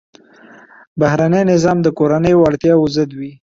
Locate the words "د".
1.83-1.87